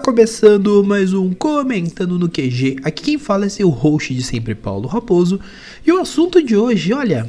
começando 0.00 0.82
mais 0.82 1.12
um 1.12 1.34
Comentando 1.34 2.18
no 2.18 2.28
QG. 2.28 2.78
Aqui 2.82 3.02
quem 3.02 3.18
fala 3.18 3.44
é 3.44 3.48
seu 3.50 3.68
host 3.68 4.14
de 4.14 4.22
sempre, 4.22 4.54
Paulo 4.54 4.88
Raposo. 4.88 5.38
E 5.86 5.92
o 5.92 6.00
assunto 6.00 6.42
de 6.42 6.56
hoje, 6.56 6.92
olha, 6.94 7.26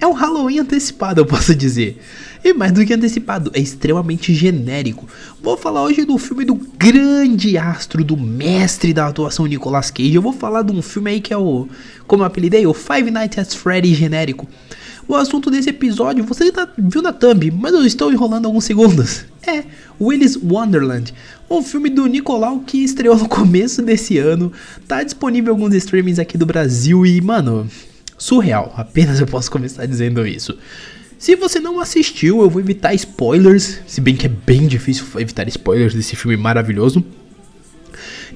é 0.00 0.06
um 0.06 0.12
Halloween 0.12 0.58
antecipado, 0.58 1.20
eu 1.20 1.26
posso 1.26 1.54
dizer. 1.54 2.00
E 2.42 2.52
mais 2.52 2.72
do 2.72 2.84
que 2.84 2.92
antecipado, 2.92 3.52
é 3.54 3.60
extremamente 3.60 4.34
genérico. 4.34 5.06
Vou 5.40 5.56
falar 5.56 5.84
hoje 5.84 6.04
do 6.04 6.18
filme 6.18 6.44
do 6.44 6.56
grande 6.56 7.56
astro, 7.56 8.02
do 8.02 8.16
mestre 8.16 8.92
da 8.92 9.06
atuação 9.06 9.46
Nicolas 9.46 9.90
Cage. 9.90 10.14
Eu 10.14 10.22
vou 10.22 10.32
falar 10.32 10.62
de 10.62 10.72
um 10.72 10.82
filme 10.82 11.12
aí 11.12 11.20
que 11.20 11.32
é 11.32 11.38
o, 11.38 11.68
como 12.06 12.24
eu 12.24 12.26
apelidei, 12.26 12.66
o 12.66 12.74
Five 12.74 13.12
Nights 13.12 13.38
at 13.38 13.54
Freddy 13.54 13.94
genérico. 13.94 14.46
O 15.06 15.14
assunto 15.14 15.50
desse 15.50 15.70
episódio 15.70 16.24
você 16.24 16.50
tá, 16.50 16.68
viu 16.76 17.00
na 17.00 17.12
thumb, 17.12 17.50
mas 17.52 17.72
eu 17.72 17.86
estou 17.86 18.12
enrolando 18.12 18.46
alguns 18.46 18.64
segundos. 18.64 19.24
É 19.46 19.64
Willis 20.00 20.36
Wonderland, 20.36 21.14
um 21.48 21.62
filme 21.62 21.88
do 21.88 22.06
Nicolau 22.06 22.60
que 22.60 22.78
estreou 22.84 23.16
no 23.16 23.28
começo 23.28 23.80
desse 23.82 24.18
ano. 24.18 24.52
Tá 24.86 25.02
disponível 25.02 25.52
em 25.52 25.56
alguns 25.56 25.74
streamings 25.74 26.18
aqui 26.18 26.36
do 26.36 26.44
Brasil 26.44 27.06
e, 27.06 27.20
mano, 27.20 27.68
surreal. 28.16 28.74
Apenas 28.76 29.20
eu 29.20 29.26
posso 29.26 29.50
começar 29.50 29.86
dizendo 29.86 30.26
isso. 30.26 30.58
Se 31.18 31.34
você 31.34 31.58
não 31.58 31.80
assistiu, 31.80 32.42
eu 32.42 32.50
vou 32.50 32.60
evitar 32.60 32.94
spoilers, 32.94 33.80
se 33.86 34.00
bem 34.00 34.14
que 34.14 34.26
é 34.26 34.28
bem 34.28 34.68
difícil 34.68 35.04
evitar 35.16 35.48
spoilers 35.48 35.94
desse 35.94 36.14
filme 36.14 36.36
maravilhoso. 36.36 37.04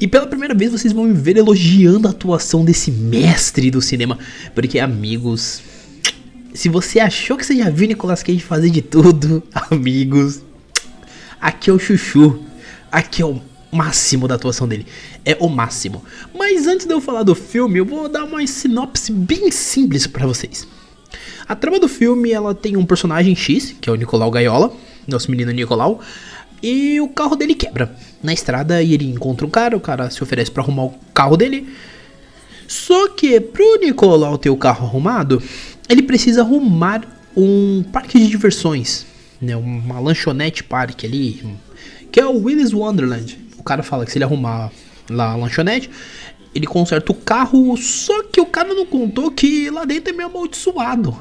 E 0.01 0.09
pela 0.09 0.27
primeira 0.27 0.53
vez 0.53 0.73
vocês 0.73 0.93
vão 0.93 1.05
me 1.05 1.15
ver 1.15 1.37
elogiando 1.37 2.09
a 2.09 2.11
atuação 2.11 2.65
desse 2.65 2.91
mestre 2.91 3.71
do 3.71 3.81
cinema, 3.81 4.19
porque 4.53 4.81
amigos, 4.81 5.63
se 6.53 6.69
você 6.69 6.99
achou 6.99 7.37
que 7.37 7.47
você 7.47 7.57
já 7.57 7.71
viu 7.71 7.87
Nicolas 7.87 8.21
Cage 8.21 8.41
fazer 8.41 8.71
de 8.71 8.83
tudo, 8.83 9.43
amigos, 9.71 10.43
aqui 11.43 11.69
é 11.69 11.73
o 11.73 11.79
chuchu. 11.79 12.41
Aqui 12.91 13.21
é 13.21 13.27
o 13.27 13.43
máximo 13.73 14.29
da 14.29 14.37
atuação 14.37 14.69
dele. 14.69 14.87
É 15.25 15.37
o 15.41 15.49
máximo. 15.49 16.05
Mas 16.33 16.67
antes 16.67 16.87
de 16.87 16.95
eu 16.95 17.01
falar 17.01 17.25
do 17.25 17.35
filme, 17.35 17.81
eu 17.81 17.85
vou 17.85 18.09
dar 18.09 18.25
uma 18.25 18.47
sinopse 18.47 19.13
bem 19.13 19.51
simples 19.51 20.07
para 20.07 20.27
vocês. 20.27 20.69
A 21.49 21.57
trama 21.57 21.81
do 21.81 21.89
filme, 21.89 22.31
ela 22.31 22.55
tem 22.55 22.77
um 22.77 22.87
personagem 22.87 23.35
X, 23.35 23.75
que 23.81 23.91
é 23.91 23.93
o 23.93 23.97
Nicolau 23.97 24.31
Gaiola, 24.31 24.73
nosso 25.07 25.31
menino 25.31 25.51
Nicolau, 25.51 26.01
e 26.63 27.01
o 27.01 27.09
carro 27.09 27.35
dele 27.35 27.55
quebra 27.55 27.95
na 28.23 28.33
estrada 28.33 28.81
e 28.81 28.95
ele 28.95 29.05
encontra 29.07 29.45
um 29.45 29.51
cara, 29.51 29.77
o 29.77 29.81
cara 29.81 30.09
se 30.11 30.23
oferece 30.23 30.51
para 30.51 30.63
arrumar 30.63 30.85
o 30.85 30.95
carro 31.13 31.37
dele. 31.37 31.69
Só 32.69 33.09
que 33.09 33.41
pro 33.41 33.81
Nicolau 33.81 34.39
ter 34.39 34.51
o 34.51 34.57
carro 34.57 34.87
arrumado, 34.87 35.43
ele 35.89 36.03
precisa 36.03 36.43
arrumar 36.43 37.03
um 37.37 37.83
parque 37.93 38.19
de 38.19 38.29
diversões, 38.29 39.05
né, 39.43 39.57
uma 39.57 39.99
lanchonete 39.99 40.63
parque 40.63 41.05
ali, 41.05 41.45
que 42.13 42.21
é 42.21 42.25
o 42.25 42.45
Willis 42.45 42.73
Wonderland. 42.73 43.37
O 43.59 43.63
cara 43.65 43.83
fala 43.83 44.07
que 44.07 44.13
se 44.13 44.19
ele 44.19 44.25
arrumar 44.25 44.71
lá 45.11 45.33
a 45.33 45.37
lanchonete, 45.37 45.91
ele 46.55 46.67
conserta 46.67 47.11
o 47.11 47.15
carro, 47.15 47.77
só 47.77 48.23
que 48.23 48.41
o 48.41 48.47
cara 48.47 48.73
não 48.73 48.87
contou 48.87 49.33
que 49.33 49.69
lá 49.69 49.85
dentro 49.85 50.15
é 50.15 50.17
meio 50.17 50.29
amaldiçoado. 50.29 51.19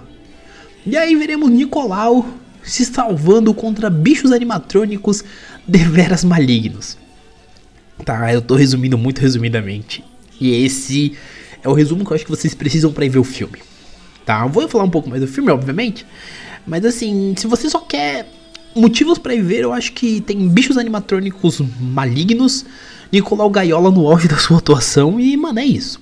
E 0.86 0.96
aí 0.96 1.16
veremos 1.16 1.50
Nicolau 1.50 2.26
se 2.64 2.86
salvando 2.86 3.54
contra 3.54 3.90
bichos 3.90 4.32
animatrônicos 4.32 5.24
deveras 5.68 6.24
malignos. 6.24 6.98
Tá, 8.06 8.32
eu 8.34 8.42
tô 8.42 8.56
resumindo 8.56 8.98
muito 8.98 9.20
resumidamente. 9.20 10.04
E 10.40 10.64
esse 10.64 11.16
é 11.64 11.70
o 11.70 11.74
resumo 11.74 12.04
que 12.06 12.12
eu 12.12 12.16
acho 12.16 12.26
que 12.26 12.32
vocês 12.32 12.54
precisam 12.54 12.92
para 12.92 13.08
ver 13.08 13.20
o 13.20 13.24
filme. 13.24 13.60
Tá, 14.26 14.42
eu 14.44 14.50
vou 14.50 14.68
falar 14.68 14.84
um 14.84 14.90
pouco 14.90 15.10
mais 15.10 15.22
do 15.22 15.28
filme, 15.28 15.52
obviamente. 15.52 16.06
Mas 16.66 16.86
assim, 16.86 17.34
se 17.38 17.48
você 17.48 17.70
só 17.70 17.80
quer 17.80 18.28
motivos 18.76 19.18
para 19.18 19.34
ir 19.36 19.42
ver, 19.42 19.62
eu 19.62 19.74
acho 19.74 19.94
que 19.94 20.22
tem 20.22 20.48
bichos 20.48 20.78
animatrônicos 20.78 21.62
malignos, 21.80 22.66
Nicolau 23.12 23.50
Gaiola 23.50 23.92
no 23.92 24.08
auge 24.08 24.28
da 24.28 24.38
sua 24.38 24.60
atuação 24.60 25.20
e, 25.20 25.36
mano, 25.36 25.60
é 25.60 25.66
isso. 25.66 26.00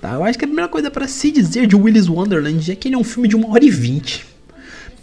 Tá, 0.00 0.14
eu 0.14 0.24
acho 0.24 0.38
que 0.38 0.44
a 0.44 0.48
primeira 0.48 0.68
coisa 0.68 0.90
para 0.90 1.06
se 1.06 1.30
dizer 1.30 1.66
de 1.66 1.76
Willis 1.76 2.08
Wonderland 2.08 2.70
é 2.70 2.74
que 2.74 2.88
ele 2.88 2.94
é 2.94 2.98
um 2.98 3.04
filme 3.04 3.28
de 3.28 3.36
1 3.36 3.50
hora 3.50 3.64
e 3.64 3.70
20. 3.70 4.24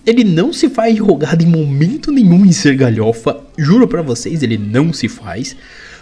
Ele 0.05 0.23
não 0.23 0.51
se 0.53 0.69
faz 0.69 0.95
jogado 0.97 1.43
em 1.43 1.47
momento 1.47 2.11
nenhum 2.11 2.45
em 2.45 2.51
ser 2.51 2.75
galhofa, 2.75 3.41
juro 3.57 3.87
para 3.87 4.01
vocês, 4.01 4.41
ele 4.41 4.57
não 4.57 4.91
se 4.93 5.07
faz. 5.07 5.55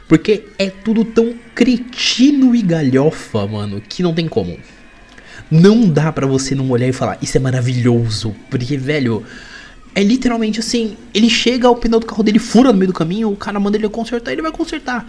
Porque 0.08 0.46
é 0.59 0.69
tudo 0.69 1.03
tão 1.03 1.34
cretino 1.56 2.56
e 2.56 2.62
galhofa, 2.62 3.47
mano, 3.47 3.81
que 3.81 4.03
não 4.03 4.14
tem 4.14 4.28
como. 4.28 4.56
Não 5.50 5.88
dá 5.88 6.12
para 6.12 6.26
você 6.26 6.56
não 6.56 6.70
olhar 6.70 6.88
e 6.88 6.94
falar, 6.94 7.18
isso 7.22 7.38
é 7.38 7.40
maravilhoso. 7.40 8.36
Porque, 8.50 8.78
velho, 8.78 9.24
é 9.94 10.04
literalmente 10.04 10.60
assim: 10.60 10.98
ele 11.14 11.30
chega, 11.30 11.70
o 11.70 11.76
pneu 11.76 12.00
do 12.00 12.06
carro 12.06 12.24
dele 12.24 12.40
fura 12.40 12.72
no 12.72 12.78
meio 12.78 12.92
do 12.92 12.98
caminho, 12.98 13.32
o 13.32 13.36
cara 13.36 13.60
manda 13.60 13.78
ele 13.78 13.88
consertar, 13.90 14.32
ele 14.32 14.42
vai 14.42 14.52
consertar. 14.52 15.08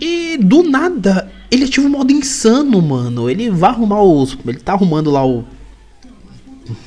E 0.00 0.36
do 0.38 0.62
nada, 0.62 1.30
ele 1.50 1.64
ativa 1.64 1.86
o 1.86 1.90
modo 1.90 2.12
insano, 2.12 2.80
mano. 2.82 3.30
Ele 3.30 3.50
vai 3.50 3.70
arrumar 3.70 4.02
os. 4.02 4.36
Ele 4.46 4.58
tá 4.58 4.72
arrumando 4.72 5.10
lá 5.10 5.24
o. 5.26 5.44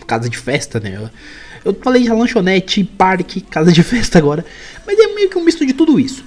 Casa 0.06 0.30
de 0.30 0.38
festa, 0.38 0.80
né? 0.80 1.10
Eu 1.64 1.74
falei 1.82 2.04
de 2.04 2.10
lanchonete, 2.10 2.84
parque, 2.84 3.42
casa 3.42 3.72
de 3.72 3.84
festa 3.84 4.18
agora. 4.18 4.46
Mas 4.86 4.98
é 4.98 5.08
meio 5.14 5.30
que 5.30 5.38
um 5.38 5.44
misto 5.44 5.66
de 5.66 5.74
tudo 5.74 6.00
isso. 6.00 6.24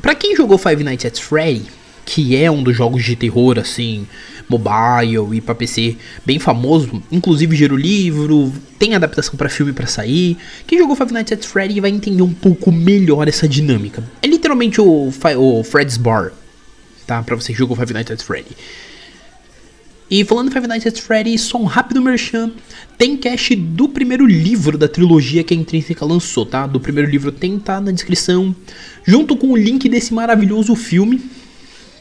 Pra 0.00 0.14
quem 0.14 0.36
jogou 0.36 0.58
Five 0.58 0.82
Nights 0.82 1.06
at 1.06 1.20
Freddy, 1.20 1.66
que 2.06 2.36
é 2.36 2.48
um 2.48 2.62
dos 2.62 2.74
jogos 2.74 3.04
de 3.04 3.16
terror, 3.16 3.58
assim, 3.58 4.06
mobile 4.48 5.36
e 5.36 5.40
para 5.40 5.54
PC 5.54 5.96
bem 6.24 6.38
famoso, 6.38 7.02
inclusive 7.10 7.54
gerou 7.56 7.76
livro, 7.76 8.52
tem 8.78 8.94
adaptação 8.94 9.34
para 9.34 9.48
filme 9.48 9.72
para 9.72 9.86
sair. 9.86 10.38
Quem 10.66 10.78
jogou 10.78 10.94
Five 10.94 11.12
Nights 11.12 11.32
at 11.32 11.44
Freddy 11.44 11.80
vai 11.80 11.90
entender 11.90 12.22
um 12.22 12.32
pouco 12.32 12.70
melhor 12.70 13.26
essa 13.28 13.48
dinâmica. 13.48 14.02
É 14.22 14.26
literalmente 14.28 14.80
o, 14.80 15.08
o 15.36 15.64
Fred's 15.64 15.96
Bar, 15.96 16.32
tá? 17.06 17.22
Para 17.22 17.34
você 17.34 17.52
que 17.52 17.58
jogou 17.58 17.76
Five 17.76 17.92
Nights 17.92 18.12
at 18.12 18.22
Freddy. 18.22 18.56
E 20.08 20.24
falando 20.24 20.52
Five 20.52 20.68
Nights 20.68 20.86
at 20.86 21.00
Freddy, 21.00 21.36
só 21.36 21.58
um 21.58 21.64
rápido 21.64 22.00
merchan. 22.00 22.52
Tem 22.96 23.16
cast 23.16 23.56
do 23.56 23.88
primeiro 23.88 24.24
livro 24.24 24.78
da 24.78 24.86
trilogia 24.86 25.42
que 25.42 25.52
a 25.52 25.56
Intrínseca 25.56 26.04
lançou, 26.04 26.46
tá? 26.46 26.64
Do 26.68 26.78
primeiro 26.78 27.10
livro 27.10 27.32
tem 27.32 27.58
tá 27.58 27.80
na 27.80 27.90
descrição, 27.90 28.54
junto 29.04 29.36
com 29.36 29.48
o 29.48 29.56
link 29.56 29.88
desse 29.88 30.14
maravilhoso 30.14 30.76
filme. 30.76 31.20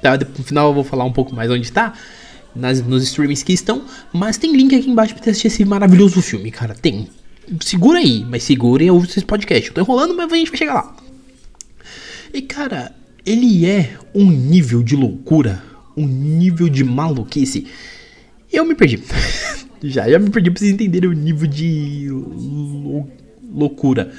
Tá? 0.05 0.27
No 0.37 0.43
final 0.43 0.67
eu 0.67 0.73
vou 0.73 0.83
falar 0.83 1.03
um 1.03 1.11
pouco 1.11 1.33
mais 1.33 1.49
onde 1.49 1.63
está 1.63 1.93
nas, 2.55 2.79
nos 2.81 3.03
streamings 3.03 3.41
que 3.41 3.53
estão, 3.53 3.83
mas 4.13 4.37
tem 4.37 4.55
link 4.55 4.75
aqui 4.75 4.87
embaixo 4.87 5.15
pra 5.15 5.23
você 5.23 5.31
assistir 5.31 5.47
esse 5.47 5.65
maravilhoso 5.65 6.21
filme, 6.21 6.51
cara. 6.51 6.75
Tem. 6.75 7.07
Segura 7.61 7.97
aí, 7.97 8.23
mas 8.23 8.43
segurem 8.43 8.91
ouve 8.91 9.07
esse 9.07 9.25
podcast. 9.25 9.67
Eu 9.67 9.73
tô 9.73 9.81
enrolando, 9.81 10.15
mas 10.15 10.31
a 10.31 10.35
gente 10.35 10.49
vai 10.49 10.57
chegar 10.59 10.73
lá. 10.75 10.95
E 12.31 12.41
cara, 12.43 12.95
ele 13.25 13.65
é 13.65 13.97
um 14.13 14.29
nível 14.29 14.83
de 14.83 14.95
loucura, 14.95 15.63
um 15.97 16.05
nível 16.05 16.69
de 16.69 16.83
maluquice. 16.83 17.65
Eu 18.53 18.63
me 18.63 18.75
perdi. 18.75 19.01
já, 19.83 20.07
já 20.07 20.19
me 20.19 20.29
perdi 20.29 20.51
pra 20.51 20.59
vocês 20.59 20.71
entenderem 20.71 21.09
o 21.09 21.13
nível 21.13 21.47
de 21.47 22.09
lou 22.11 23.09
loucura. 23.51 24.11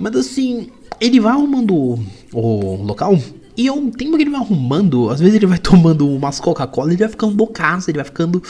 Mas 0.00 0.16
assim, 0.16 0.68
ele 1.00 1.20
vai 1.20 1.32
arrumando 1.32 2.00
o 2.32 2.76
local 2.82 3.16
e 3.56 3.70
um 3.70 3.90
tempo 3.90 4.16
que 4.16 4.22
ele 4.22 4.30
vai 4.30 4.40
arrumando, 4.40 5.10
às 5.10 5.20
vezes 5.20 5.34
ele 5.34 5.46
vai 5.46 5.58
tomando 5.60 6.08
umas 6.08 6.40
Coca-Cola 6.40 6.90
ele 6.90 6.98
vai 6.98 7.08
ficando 7.08 7.34
bocaço, 7.34 7.90
ele 7.90 7.98
vai 7.98 8.04
ficando 8.04 8.42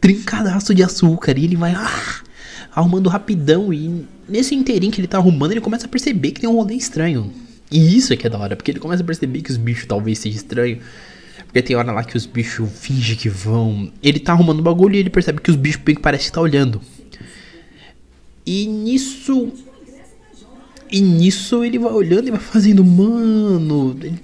trincadaço 0.00 0.74
de 0.74 0.82
açúcar 0.82 1.36
e 1.36 1.44
ele 1.44 1.56
vai 1.56 1.72
ah, 1.74 2.20
arrumando 2.74 3.08
rapidão. 3.08 3.72
E 3.72 4.06
nesse 4.28 4.54
inteirinho 4.54 4.92
que 4.92 5.00
ele 5.00 5.08
tá 5.08 5.18
arrumando, 5.18 5.52
ele 5.52 5.60
começa 5.60 5.86
a 5.86 5.88
perceber 5.88 6.30
que 6.32 6.40
tem 6.40 6.48
um 6.48 6.54
rolê 6.54 6.74
estranho. 6.74 7.32
E 7.70 7.96
isso 7.96 8.12
é 8.12 8.16
que 8.16 8.26
é 8.26 8.30
da 8.30 8.38
hora, 8.38 8.54
porque 8.54 8.70
ele 8.70 8.78
começa 8.78 9.02
a 9.02 9.06
perceber 9.06 9.42
que 9.42 9.50
os 9.50 9.56
bichos 9.56 9.86
talvez 9.86 10.18
sejam 10.18 10.36
estranhos. 10.36 10.78
Porque 11.46 11.62
tem 11.62 11.76
hora 11.76 11.92
lá 11.92 12.04
que 12.04 12.16
os 12.16 12.26
bichos 12.26 12.68
fingem 12.78 13.16
que 13.16 13.28
vão. 13.28 13.90
Ele 14.02 14.20
tá 14.20 14.32
arrumando 14.32 14.60
o 14.60 14.62
bagulho 14.62 14.94
e 14.94 14.98
ele 14.98 15.10
percebe 15.10 15.40
que 15.40 15.50
os 15.50 15.56
bichos 15.56 15.82
bem 15.82 15.94
que 15.94 16.00
parece 16.00 16.26
que 16.26 16.32
tá 16.32 16.40
olhando. 16.40 16.80
E 18.46 18.66
nisso. 18.66 19.52
E 20.90 21.00
nisso 21.00 21.64
ele 21.64 21.78
vai 21.78 21.92
olhando 21.92 22.28
e 22.28 22.30
vai 22.30 22.40
fazendo, 22.40 22.84
mano. 22.84 23.96
Ele 24.00 24.20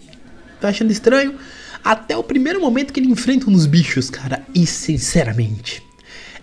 tá 0.61 0.69
achando 0.69 0.91
estranho. 0.91 1.35
Até 1.83 2.17
o 2.17 2.23
primeiro 2.23 2.61
momento 2.61 2.93
que 2.93 3.01
ele 3.01 3.11
enfrenta 3.11 3.51
uns 3.51 3.67
bichos, 3.67 4.11
cara. 4.11 4.43
E 4.55 4.67
sinceramente, 4.67 5.83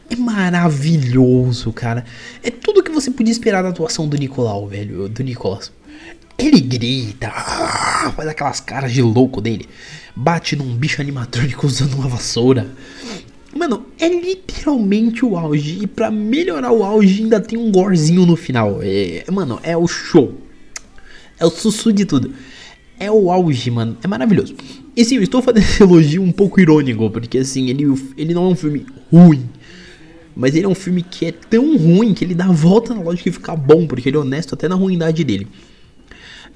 é 0.09 0.15
maravilhoso, 0.15 1.71
cara. 1.71 2.03
É 2.43 2.49
tudo 2.49 2.81
que 2.81 2.91
você 2.91 3.11
podia 3.11 3.31
esperar 3.31 3.61
da 3.61 3.69
atuação 3.69 4.07
do 4.07 4.17
Nicolau, 4.17 4.67
velho. 4.67 5.07
Do 5.07 5.23
Nicolas. 5.23 5.71
Ele 6.37 6.59
grita, 6.59 7.31
faz 8.15 8.27
aquelas 8.27 8.59
caras 8.59 8.93
de 8.93 9.01
louco 9.01 9.41
dele. 9.41 9.67
Bate 10.15 10.55
num 10.55 10.75
bicho 10.75 11.01
animatrônico 11.01 11.65
usando 11.65 11.95
uma 11.95 12.07
vassoura. 12.07 12.67
Mano, 13.55 13.87
é 13.99 14.07
literalmente 14.07 15.25
o 15.25 15.35
auge. 15.35 15.79
E 15.81 15.87
pra 15.87 16.11
melhorar 16.11 16.71
o 16.71 16.83
auge, 16.83 17.23
ainda 17.23 17.39
tem 17.39 17.57
um 17.57 17.71
gorzinho 17.71 18.25
no 18.25 18.35
final. 18.35 18.79
É, 18.81 19.23
mano, 19.31 19.59
é 19.63 19.75
o 19.75 19.87
show. 19.87 20.39
É 21.39 21.45
o 21.45 21.49
sussu 21.49 21.93
de 21.93 22.05
tudo 22.05 22.33
é 22.99 23.11
o 23.11 23.31
auge, 23.31 23.69
mano. 23.71 23.97
É 24.03 24.07
maravilhoso. 24.07 24.55
E 24.95 25.05
sim, 25.05 25.15
eu 25.15 25.23
estou 25.23 25.41
fazendo 25.41 25.63
esse 25.63 25.81
elogio 25.83 26.21
um 26.21 26.31
pouco 26.31 26.59
irônico, 26.59 27.09
porque 27.09 27.39
assim, 27.39 27.69
ele, 27.69 27.85
ele 28.17 28.33
não 28.33 28.45
é 28.45 28.47
um 28.49 28.55
filme 28.55 28.85
ruim. 29.11 29.47
Mas 30.35 30.55
ele 30.55 30.65
é 30.65 30.69
um 30.69 30.75
filme 30.75 31.01
que 31.01 31.25
é 31.25 31.31
tão 31.31 31.77
ruim 31.77 32.13
que 32.13 32.23
ele 32.23 32.35
dá 32.35 32.45
a 32.45 32.51
volta 32.51 32.93
na 32.93 33.01
lógica 33.01 33.29
e 33.29 33.31
fica 33.31 33.55
bom, 33.55 33.87
porque 33.87 34.09
ele 34.09 34.17
é 34.17 34.19
honesto 34.19 34.53
até 34.53 34.67
na 34.67 34.75
ruindade 34.75 35.23
dele. 35.23 35.47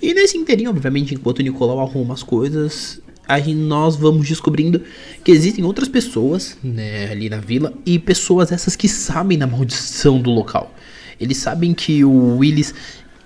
E 0.02 0.14
nesse 0.14 0.38
inteirinho, 0.38 0.70
obviamente, 0.70 1.14
enquanto 1.14 1.40
o 1.40 1.42
Nicolau 1.44 1.80
arruma 1.80 2.14
as 2.14 2.24
coisas, 2.24 3.02
aí 3.28 3.54
nós 3.54 3.96
vamos 3.96 4.28
descobrindo 4.28 4.82
que 5.24 5.32
existem 5.32 5.64
outras 5.64 5.88
pessoas 5.88 6.58
né, 6.64 7.12
ali 7.12 7.30
na 7.30 7.38
vila 7.38 7.74
e 7.86 7.98
pessoas 7.98 8.52
essas 8.52 8.76
que 8.76 8.88
sabem 8.88 9.38
da 9.38 9.48
maldição 9.48 10.20
do 10.20 10.32
local. 10.32 10.74
Eles 11.20 11.38
sabem 11.38 11.74
que 11.74 12.04
o 12.04 12.38
Willis 12.38 12.74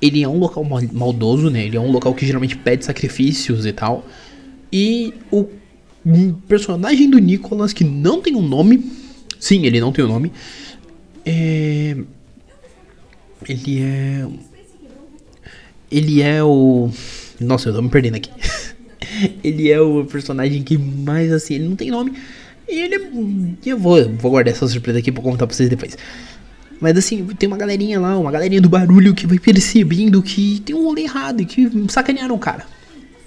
ele 0.02 0.24
é 0.24 0.28
um 0.28 0.38
local 0.38 0.64
maldoso, 0.64 1.50
né? 1.50 1.66
Ele 1.66 1.78
é 1.78 1.80
um 1.80 1.92
local 1.92 2.14
que 2.14 2.26
geralmente 2.26 2.58
pede 2.58 2.86
sacrifícios 2.86 3.66
e 3.66 3.72
tal. 3.72 4.06
E 4.72 5.14
o 5.32 5.48
personagem 6.48 7.10
do 7.10 7.18
Nicholas 7.18 7.74
que 7.74 7.84
não 7.84 8.22
tem 8.22 8.36
um 8.36 8.42
nome, 8.42 8.92
sim, 9.40 9.66
ele 9.66 9.80
não 9.80 9.92
tem 9.92 10.06
um 10.06 10.10
nome. 10.10 10.32
É... 11.26 11.96
Ele 13.48 13.82
é 13.82 14.28
ele 15.92 16.22
é 16.22 16.44
o 16.44 16.90
nossa, 17.40 17.70
eu 17.70 17.74
tô 17.74 17.82
me 17.82 17.90
perdendo 17.90 18.16
aqui. 18.16 18.30
ele 19.44 19.72
é 19.72 19.80
o 19.80 20.06
personagem 20.06 20.64
que 20.64 20.78
mais 20.78 21.32
assim, 21.32 21.56
ele 21.56 21.68
não 21.68 21.76
tem 21.76 21.92
nome. 21.92 22.14
E 22.68 22.82
ele 22.82 22.96
é. 22.96 23.70
Eu 23.70 23.78
vou, 23.78 24.10
vou 24.10 24.32
guardar 24.32 24.54
essa 24.54 24.68
surpresa 24.68 25.00
aqui 25.00 25.12
pra 25.12 25.22
contar 25.22 25.46
pra 25.46 25.56
vocês 25.56 25.70
depois. 25.70 25.98
Mas 26.80 26.98
assim, 26.98 27.26
tem 27.38 27.48
uma 27.48 27.58
galerinha 27.58 28.00
lá, 28.00 28.18
uma 28.18 28.32
galerinha 28.32 28.62
do 28.62 28.70
barulho 28.70 29.14
que 29.14 29.26
vai 29.26 29.40
percebendo 29.40 30.22
que 30.22 30.62
tem 30.66 30.76
um 30.76 30.84
rolê 30.84 31.04
errado 31.04 31.42
e 31.42 31.46
que 31.46 31.70
sacanearam 31.90 32.36
o 32.36 32.40
cara. 32.40 32.66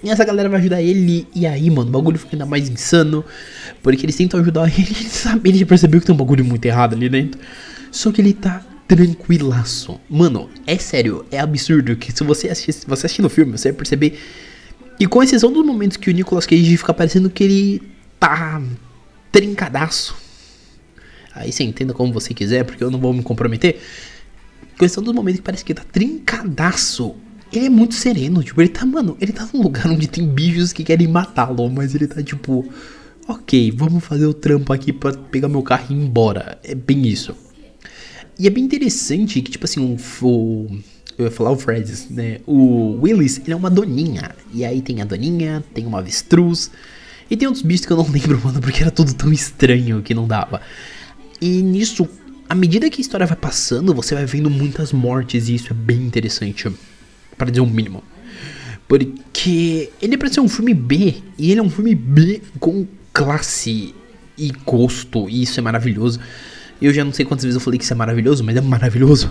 E 0.03 0.09
essa 0.09 0.23
galera 0.23 0.47
vai 0.47 0.59
ajudar 0.59 0.81
ele. 0.81 1.27
E 1.35 1.45
aí, 1.45 1.69
mano, 1.69 1.89
o 1.89 1.91
bagulho 1.91 2.17
fica 2.17 2.35
ainda 2.35 2.45
mais 2.45 2.69
insano. 2.69 3.23
Porque 3.83 4.05
eles 4.05 4.15
tentam 4.15 4.39
ajudar 4.39 4.67
ele. 4.71 4.87
Ele 4.89 5.09
sabe, 5.09 5.49
ele 5.49 5.57
já 5.57 5.65
percebeu 5.65 5.99
que 5.99 6.05
tem 6.05 6.15
um 6.15 6.17
bagulho 6.17 6.45
muito 6.45 6.65
errado 6.65 6.93
ali 6.93 7.09
dentro. 7.09 7.39
Só 7.91 8.11
que 8.11 8.21
ele 8.21 8.33
tá 8.33 8.63
tranquilaço. 8.87 9.99
Mano, 10.09 10.49
é 10.65 10.77
sério, 10.77 11.25
é 11.31 11.39
absurdo 11.39 11.95
que 11.95 12.11
se 12.11 12.23
você 12.23 12.49
assistir, 12.49 12.87
você 12.87 13.05
assistir 13.05 13.21
no 13.21 13.29
filme, 13.29 13.51
você 13.57 13.69
vai 13.69 13.77
perceber. 13.77 14.19
E 14.99 15.05
com 15.05 15.21
exceção 15.21 15.51
dos 15.51 15.65
momentos 15.65 15.97
que 15.97 16.09
o 16.09 16.13
Nicolas 16.13 16.45
Cage 16.45 16.77
fica 16.77 16.93
parecendo 16.93 17.29
que 17.29 17.43
ele 17.43 17.81
tá 18.19 18.61
trincadaço. 19.31 20.15
Aí 21.39 21.51
você 21.51 21.63
entenda 21.63 21.93
como 21.93 22.11
você 22.11 22.33
quiser, 22.33 22.65
porque 22.65 22.83
eu 22.83 22.91
não 22.91 22.99
vou 22.99 23.13
me 23.13 23.23
comprometer. 23.23 23.79
Com 24.77 24.85
exceção 24.85 25.03
dos 25.03 25.13
momentos 25.13 25.39
que 25.39 25.45
parece 25.45 25.63
que 25.63 25.73
tá 25.73 25.83
trincadaço. 25.89 27.15
Ele 27.51 27.65
é 27.65 27.69
muito 27.69 27.95
sereno, 27.95 28.43
tipo, 28.43 28.61
ele 28.61 28.69
tá, 28.69 28.85
mano, 28.85 29.17
ele 29.19 29.31
tá 29.31 29.47
num 29.51 29.63
lugar 29.63 29.87
onde 29.87 30.07
tem 30.07 30.27
bichos 30.27 30.71
que 30.71 30.83
querem 30.83 31.07
matá-lo, 31.07 31.67
mas 31.69 31.95
ele 31.95 32.05
tá 32.05 32.21
tipo, 32.21 32.63
ok, 33.27 33.71
vamos 33.71 34.03
fazer 34.03 34.27
o 34.27 34.33
trampo 34.33 34.71
aqui 34.71 34.93
pra 34.93 35.13
pegar 35.13 35.47
meu 35.49 35.63
carro 35.63 35.87
e 35.89 35.93
ir 35.93 35.97
embora. 35.97 36.59
É 36.63 36.75
bem 36.75 37.07
isso. 37.07 37.35
E 38.37 38.45
é 38.45 38.49
bem 38.49 38.63
interessante 38.63 39.41
que, 39.41 39.51
tipo 39.51 39.65
assim, 39.65 39.97
o, 40.21 40.67
eu 41.17 41.25
ia 41.25 41.31
falar 41.31 41.51
o 41.51 41.57
Fred, 41.57 41.91
né? 42.11 42.39
O 42.45 42.99
Willis, 43.01 43.41
ele 43.43 43.53
é 43.53 43.55
uma 43.55 43.69
doninha. 43.69 44.35
E 44.53 44.63
aí 44.63 44.81
tem 44.81 45.01
a 45.01 45.05
doninha, 45.05 45.63
tem 45.73 45.85
uma 45.85 45.99
avestruz. 45.99 46.71
E 47.29 47.35
tem 47.35 47.47
outros 47.47 47.63
bichos 47.63 47.85
que 47.85 47.91
eu 47.91 47.97
não 47.97 48.07
lembro, 48.09 48.39
mano, 48.43 48.61
porque 48.61 48.81
era 48.81 48.91
tudo 48.91 49.13
tão 49.13 49.31
estranho 49.31 50.01
que 50.01 50.13
não 50.13 50.27
dava. 50.27 50.61
E 51.41 51.61
nisso, 51.61 52.07
à 52.47 52.55
medida 52.55 52.89
que 52.89 52.99
a 52.99 53.01
história 53.01 53.25
vai 53.25 53.37
passando, 53.37 53.93
você 53.93 54.15
vai 54.15 54.25
vendo 54.25 54.49
muitas 54.49 54.91
mortes. 54.91 55.47
E 55.47 55.55
isso 55.55 55.71
é 55.71 55.73
bem 55.73 56.01
interessante. 56.01 56.71
para 57.37 57.49
dizer 57.49 57.61
o 57.61 57.65
um 57.65 57.69
mínimo. 57.69 58.03
Porque 58.87 59.91
ele 60.01 60.15
é 60.15 60.17
pra 60.17 60.29
ser 60.29 60.41
um 60.41 60.49
filme 60.49 60.73
B. 60.73 61.15
E 61.37 61.51
ele 61.51 61.59
é 61.59 61.63
um 61.63 61.69
filme 61.69 61.95
B 61.95 62.41
com 62.59 62.87
classe 63.13 63.93
e 64.37 64.51
gosto. 64.65 65.29
E 65.29 65.43
isso 65.43 65.59
é 65.59 65.63
maravilhoso. 65.63 66.19
Eu 66.81 66.93
já 66.93 67.03
não 67.03 67.13
sei 67.13 67.25
quantas 67.25 67.43
vezes 67.43 67.55
eu 67.55 67.61
falei 67.61 67.77
que 67.77 67.83
isso 67.83 67.93
é 67.93 67.95
maravilhoso, 67.95 68.43
mas 68.43 68.55
é 68.55 68.61
maravilhoso. 68.61 69.29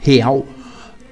Real. 0.00 0.46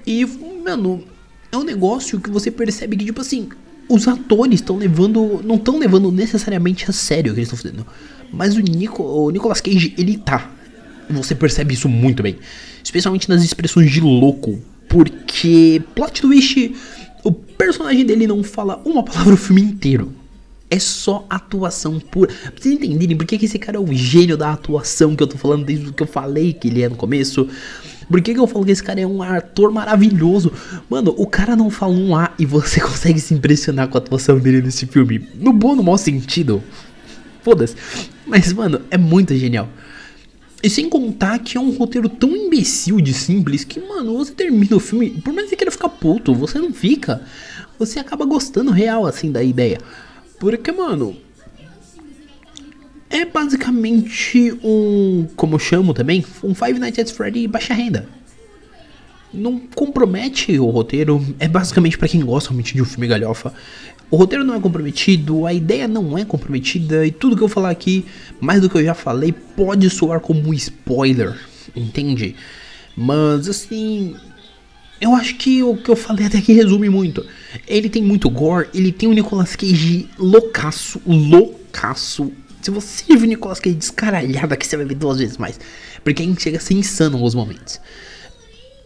E, 0.06 0.26
mano, 0.64 1.04
é 1.52 1.56
um 1.56 1.62
negócio 1.62 2.20
que 2.20 2.30
você 2.30 2.50
percebe 2.50 2.96
que, 2.96 3.04
tipo 3.04 3.20
assim, 3.20 3.48
os 3.88 4.08
atores 4.08 4.60
estão 4.60 4.76
levando. 4.76 5.42
Não 5.44 5.56
estão 5.56 5.78
levando 5.78 6.10
necessariamente 6.10 6.88
a 6.88 6.92
sério 6.92 7.32
o 7.32 7.34
que 7.34 7.40
eles 7.40 7.52
estão 7.52 7.58
fazendo. 7.58 7.86
Mas 8.32 8.56
o, 8.56 8.60
Nico, 8.60 9.02
o 9.02 9.30
Nicolas 9.30 9.60
Cage, 9.60 9.94
ele 9.96 10.18
tá. 10.18 10.50
Você 11.10 11.34
percebe 11.34 11.74
isso 11.74 11.88
muito 11.88 12.22
bem. 12.22 12.36
Especialmente 12.82 13.28
nas 13.28 13.42
expressões 13.42 13.90
de 13.90 14.00
louco. 14.00 14.58
Porque, 14.88 15.82
plot 15.94 16.20
twist, 16.22 16.74
o 17.22 17.32
personagem 17.32 18.04
dele 18.04 18.26
não 18.26 18.42
fala 18.42 18.80
uma 18.84 19.02
palavra 19.02 19.34
o 19.34 19.36
filme 19.36 19.62
inteiro. 19.62 20.12
É 20.70 20.78
só 20.78 21.26
atuação 21.28 22.00
pura. 22.00 22.32
Pra 22.32 22.52
vocês 22.56 22.74
entenderem 22.74 23.16
por 23.16 23.26
que, 23.26 23.44
esse 23.44 23.58
cara 23.58 23.76
é 23.76 23.80
o 23.80 23.92
gênio 23.92 24.36
da 24.36 24.52
atuação 24.52 25.14
que 25.14 25.22
eu 25.22 25.26
tô 25.26 25.36
falando 25.36 25.64
desde 25.64 25.88
o 25.88 25.92
que 25.92 26.02
eu 26.02 26.06
falei 26.06 26.52
que 26.52 26.68
ele 26.68 26.82
é 26.82 26.88
no 26.88 26.96
começo. 26.96 27.48
Por 28.08 28.20
que, 28.20 28.34
que 28.34 28.40
eu 28.40 28.46
falo 28.46 28.64
que 28.64 28.72
esse 28.72 28.82
cara 28.82 29.00
é 29.00 29.06
um 29.06 29.22
ator 29.22 29.70
maravilhoso? 29.70 30.52
Mano, 30.88 31.14
o 31.16 31.26
cara 31.26 31.56
não 31.56 31.70
fala 31.70 31.94
um 31.94 32.16
A 32.16 32.32
e 32.38 32.46
você 32.46 32.80
consegue 32.82 33.20
se 33.20 33.34
impressionar 33.34 33.88
com 33.88 33.96
a 33.96 34.00
atuação 34.00 34.38
dele 34.38 34.62
nesse 34.62 34.86
filme. 34.86 35.28
No 35.34 35.52
bom 35.52 35.74
no 35.74 35.82
mau 35.82 35.98
sentido. 35.98 36.62
Foda-se. 37.42 37.76
Mas, 38.26 38.52
mano, 38.52 38.80
é 38.90 38.96
muito 38.96 39.34
genial. 39.36 39.68
E 40.62 40.70
sem 40.70 40.88
contar 40.88 41.38
que 41.40 41.58
é 41.58 41.60
um 41.60 41.70
roteiro 41.70 42.08
tão 42.08 42.34
imbecil 42.34 42.98
de 42.98 43.12
simples 43.12 43.64
que, 43.64 43.78
mano, 43.78 44.16
você 44.16 44.32
termina 44.32 44.74
o 44.74 44.80
filme, 44.80 45.10
por 45.10 45.34
mais 45.34 45.44
que 45.44 45.50
você 45.50 45.56
queira 45.56 45.70
ficar 45.70 45.90
puto, 45.90 46.34
você 46.34 46.58
não 46.58 46.72
fica. 46.72 47.20
Você 47.78 47.98
acaba 47.98 48.24
gostando 48.24 48.70
real, 48.70 49.04
assim, 49.04 49.30
da 49.30 49.42
ideia. 49.42 49.78
Porque, 50.40 50.72
mano, 50.72 51.14
é 53.14 53.24
basicamente 53.24 54.52
um, 54.64 55.28
como 55.36 55.54
eu 55.54 55.58
chamo 55.60 55.94
também, 55.94 56.24
um 56.42 56.52
Five 56.52 56.80
Nights 56.80 56.98
at 56.98 57.12
Freddy 57.12 57.46
baixa 57.46 57.72
renda. 57.72 58.08
Não 59.32 59.60
compromete 59.60 60.58
o 60.58 60.68
roteiro, 60.68 61.24
é 61.38 61.46
basicamente 61.46 61.96
para 61.96 62.08
quem 62.08 62.24
gosta 62.24 62.50
realmente 62.50 62.74
de 62.74 62.82
um 62.82 62.84
filme 62.84 63.06
galhofa. 63.06 63.54
O 64.10 64.16
roteiro 64.16 64.42
não 64.42 64.54
é 64.54 64.60
comprometido, 64.60 65.46
a 65.46 65.54
ideia 65.54 65.86
não 65.86 66.18
é 66.18 66.24
comprometida 66.24 67.06
e 67.06 67.12
tudo 67.12 67.36
que 67.36 67.42
eu 67.42 67.48
falar 67.48 67.70
aqui, 67.70 68.04
mais 68.40 68.60
do 68.60 68.68
que 68.68 68.78
eu 68.78 68.84
já 68.84 68.94
falei, 68.94 69.32
pode 69.32 69.88
soar 69.90 70.18
como 70.18 70.48
um 70.48 70.52
spoiler, 70.52 71.38
entende? 71.74 72.34
Mas 72.96 73.48
assim, 73.48 74.16
eu 75.00 75.14
acho 75.14 75.36
que 75.36 75.62
o 75.62 75.76
que 75.76 75.88
eu 75.88 75.96
falei 75.96 76.26
até 76.26 76.38
aqui 76.38 76.52
resume 76.52 76.88
muito. 76.88 77.24
Ele 77.68 77.88
tem 77.88 78.02
muito 78.02 78.28
gore, 78.28 78.68
ele 78.74 78.90
tem 78.90 79.08
o 79.08 79.12
Nicolas 79.12 79.54
Cage 79.54 80.08
loucaço, 80.18 81.00
loucaço. 81.06 82.32
Se 82.64 82.70
você 82.70 83.04
viu 83.08 83.24
o 83.24 83.26
Nicolas 83.26 83.60
Cage 83.60 83.76
descaralhado 83.76 84.54
aqui, 84.54 84.66
você 84.66 84.74
vai 84.74 84.86
ver 84.86 84.94
duas 84.94 85.18
vezes 85.18 85.36
mais. 85.36 85.60
Porque 86.02 86.22
aí 86.22 86.34
chega 86.38 86.56
a 86.56 86.60
ser 86.60 86.72
insano 86.72 87.16
alguns 87.16 87.34
momentos. 87.34 87.78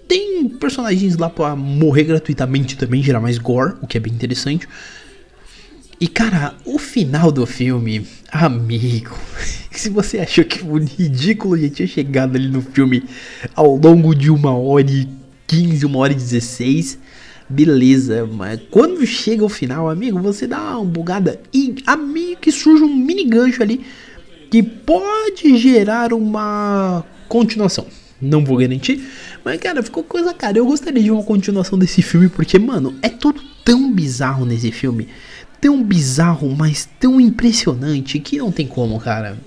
Tem 0.09 0.49
personagens 0.49 1.17
lá 1.17 1.31
pra 1.31 1.55
morrer 1.55 2.03
gratuitamente 2.03 2.77
também, 2.77 3.05
gerar 3.05 3.21
mais 3.21 3.39
gore, 3.39 3.75
o 3.81 3.87
que 3.87 3.97
é 3.97 4.01
bem 4.01 4.13
interessante. 4.13 4.69
E 6.01 6.09
cara, 6.09 6.57
o 6.65 6.77
final 6.77 7.31
do 7.31 7.47
filme, 7.47 8.05
amigo, 8.33 9.17
se 9.71 9.91
você 9.91 10.19
achou 10.19 10.45
que 10.45 10.61
o 10.65 10.77
ridículo 10.77 11.57
já 11.57 11.69
tinha 11.69 11.87
chegado 11.87 12.35
ali 12.35 12.49
no 12.49 12.63
filme 12.63 13.05
ao 13.55 13.77
longo 13.77 14.13
de 14.13 14.29
uma 14.29 14.57
hora 14.57 14.91
e 14.91 15.09
15, 15.47 15.87
uma 15.87 16.01
hora 16.01 16.13
e 16.13 16.17
16. 16.17 16.99
Beleza, 17.51 18.29
mas 18.31 18.61
quando 18.71 19.07
chega 19.07 19.43
o 19.43 19.49
final, 19.49 19.89
amigo, 19.89 20.21
você 20.21 20.47
dá 20.47 20.77
uma 20.77 20.85
bugada 20.85 21.41
e 21.53 21.77
amigo 21.87 22.41
que 22.43 22.53
surge 22.53 22.85
um 22.85 22.95
mini 22.95 23.25
gancho 23.25 23.63
ali 23.63 23.81
que 24.51 24.63
pode 24.63 25.57
gerar 25.57 26.13
uma 26.13 27.03
continuação. 27.27 27.87
Não 28.21 28.45
vou 28.45 28.59
garantir, 28.59 29.03
mas 29.45 29.61
cara, 29.61 29.83
ficou 29.83 30.03
coisa 30.03 30.35
cara. 30.35 30.59
Eu 30.59 30.67
gostaria 30.67 31.03
de 31.03 31.11
uma 31.11 31.23
continuação 31.23 31.79
desse 31.79 32.03
filme 32.03 32.29
porque, 32.29 32.59
mano, 32.59 32.95
é 33.01 33.09
tudo 33.09 33.41
tão 33.65 33.93
bizarro 33.93 34.45
nesse 34.45 34.71
filme. 34.71 35.09
Tão 35.61 35.83
bizarro, 35.83 36.55
mas 36.55 36.89
tão 37.01 37.21
impressionante 37.21 38.19
que 38.19 38.39
não 38.39 38.53
tem 38.53 38.67
como, 38.67 39.01
cara. 39.01 39.39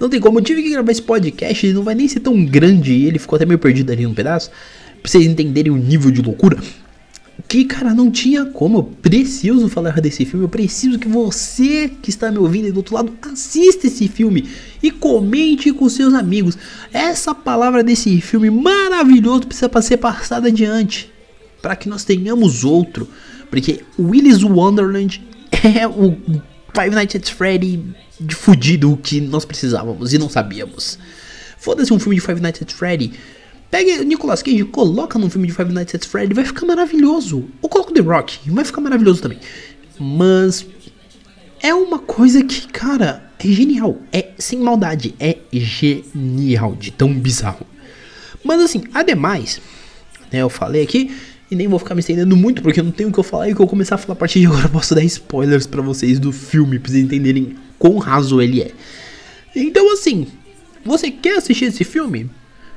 Não 0.00 0.08
tem 0.08 0.18
como. 0.18 0.38
Eu 0.38 0.42
tive 0.42 0.62
que 0.62 0.70
gravar 0.70 0.90
esse 0.90 1.02
podcast, 1.02 1.64
ele 1.64 1.74
não 1.74 1.84
vai 1.84 1.94
nem 1.94 2.08
ser 2.08 2.20
tão 2.20 2.44
grande 2.44 2.92
ele 2.92 3.18
ficou 3.18 3.36
até 3.36 3.46
meio 3.46 3.58
perdido 3.58 3.92
ali 3.92 4.04
num 4.04 4.14
pedaço 4.14 4.50
pra 5.00 5.10
vocês 5.10 5.24
entenderem 5.26 5.70
o 5.70 5.76
nível 5.76 6.10
de 6.10 6.22
loucura. 6.22 6.58
Que, 7.50 7.64
cara, 7.64 7.92
não 7.92 8.12
tinha 8.12 8.46
como. 8.46 8.78
Eu 8.78 8.82
preciso 8.84 9.68
falar 9.68 10.00
desse 10.00 10.24
filme. 10.24 10.44
Eu 10.44 10.48
preciso 10.48 11.00
que 11.00 11.08
você 11.08 11.90
que 12.00 12.08
está 12.08 12.30
me 12.30 12.38
ouvindo 12.38 12.66
aí 12.66 12.70
do 12.70 12.76
outro 12.76 12.94
lado 12.94 13.12
assista 13.22 13.88
esse 13.88 14.06
filme 14.06 14.48
e 14.80 14.88
comente 14.88 15.72
com 15.72 15.88
seus 15.88 16.14
amigos. 16.14 16.56
Essa 16.92 17.34
palavra 17.34 17.82
desse 17.82 18.20
filme 18.20 18.48
maravilhoso 18.50 19.48
precisa 19.48 19.68
ser 19.82 19.96
passada 19.96 20.46
adiante 20.46 21.10
para 21.60 21.74
que 21.74 21.88
nós 21.88 22.04
tenhamos 22.04 22.62
outro. 22.62 23.08
Porque 23.50 23.80
Willis 23.98 24.44
Wonderland 24.44 25.20
é 25.50 25.88
o 25.88 26.16
Five 26.72 26.94
Nights 26.94 27.16
at 27.16 27.34
Freddy 27.34 27.82
de 28.20 28.36
fudido 28.36 28.96
que 29.02 29.20
nós 29.20 29.44
precisávamos 29.44 30.12
e 30.12 30.18
não 30.18 30.28
sabíamos. 30.28 31.00
Foda-se 31.58 31.92
um 31.92 31.98
filme 31.98 32.14
de 32.14 32.22
Five 32.22 32.40
Nights 32.40 32.62
at 32.62 32.72
Freddy 32.72 33.12
Pega 33.70 34.00
o 34.00 34.04
Nicolas 34.04 34.42
Cage, 34.42 34.64
coloca 34.64 35.18
num 35.18 35.30
filme 35.30 35.46
de 35.46 35.52
Five 35.52 35.72
Nights 35.72 35.94
at 35.94 36.04
Freddy, 36.04 36.34
vai 36.34 36.44
ficar 36.44 36.66
maravilhoso. 36.66 37.48
Ou 37.62 37.68
coloca 37.68 37.90
o 37.90 37.94
The 37.94 38.00
Rock, 38.00 38.50
vai 38.50 38.64
ficar 38.64 38.80
maravilhoso 38.80 39.22
também. 39.22 39.38
Mas 39.98 40.66
é 41.62 41.72
uma 41.72 41.98
coisa 41.98 42.42
que, 42.42 42.66
cara, 42.66 43.30
é 43.38 43.46
genial. 43.46 43.98
É 44.12 44.30
sem 44.38 44.58
maldade, 44.58 45.14
é 45.20 45.38
genial 45.52 46.74
de 46.74 46.90
tão 46.90 47.12
bizarro. 47.12 47.66
Mas 48.42 48.60
assim, 48.60 48.82
ademais, 48.92 49.60
né, 50.32 50.40
eu 50.40 50.48
falei 50.48 50.82
aqui, 50.82 51.10
E 51.50 51.56
nem 51.56 51.66
vou 51.66 51.80
ficar 51.80 51.94
me 51.96 52.00
estendendo 52.00 52.36
muito, 52.36 52.62
porque 52.62 52.78
eu 52.78 52.84
não 52.84 52.92
tenho 52.92 53.08
o 53.08 53.12
que 53.12 53.18
eu 53.18 53.24
falar. 53.24 53.48
E 53.48 53.54
que 53.54 53.60
eu 53.60 53.66
começar 53.66 53.96
a 53.96 53.98
falar 53.98 54.12
a 54.12 54.16
partir 54.16 54.38
de 54.38 54.46
agora, 54.46 54.66
eu 54.66 54.70
posso 54.70 54.94
dar 54.94 55.02
spoilers 55.02 55.66
para 55.66 55.82
vocês 55.82 56.20
do 56.20 56.30
filme, 56.30 56.78
pra 56.78 56.92
vocês 56.92 57.02
entenderem 57.02 57.56
quão 57.78 57.98
raso 57.98 58.40
ele 58.40 58.62
é. 58.62 58.70
Então, 59.56 59.92
assim, 59.92 60.28
você 60.84 61.10
quer 61.10 61.38
assistir 61.38 61.64
esse 61.64 61.82
filme? 61.82 62.30